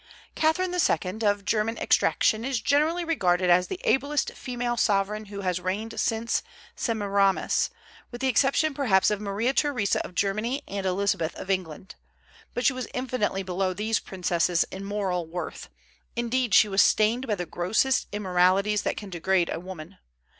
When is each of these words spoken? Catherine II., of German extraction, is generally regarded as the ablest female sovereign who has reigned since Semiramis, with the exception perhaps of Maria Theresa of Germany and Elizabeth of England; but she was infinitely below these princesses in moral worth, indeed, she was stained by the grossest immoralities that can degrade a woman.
Catherine 0.33 0.73
II., 0.73 1.27
of 1.29 1.45
German 1.45 1.77
extraction, 1.77 2.43
is 2.43 2.59
generally 2.59 3.05
regarded 3.05 3.51
as 3.51 3.67
the 3.67 3.79
ablest 3.83 4.31
female 4.33 4.75
sovereign 4.75 5.25
who 5.25 5.41
has 5.41 5.61
reigned 5.61 5.99
since 5.99 6.41
Semiramis, 6.75 7.69
with 8.09 8.19
the 8.19 8.27
exception 8.27 8.73
perhaps 8.73 9.11
of 9.11 9.21
Maria 9.21 9.53
Theresa 9.53 10.03
of 10.03 10.15
Germany 10.15 10.63
and 10.67 10.87
Elizabeth 10.87 11.35
of 11.35 11.51
England; 11.51 11.93
but 12.55 12.65
she 12.65 12.73
was 12.73 12.87
infinitely 12.95 13.43
below 13.43 13.75
these 13.75 13.99
princesses 13.99 14.63
in 14.71 14.83
moral 14.83 15.27
worth, 15.27 15.69
indeed, 16.15 16.55
she 16.55 16.67
was 16.67 16.81
stained 16.81 17.27
by 17.27 17.35
the 17.35 17.45
grossest 17.45 18.07
immoralities 18.11 18.81
that 18.81 18.97
can 18.97 19.11
degrade 19.11 19.51
a 19.53 19.59
woman. 19.59 19.99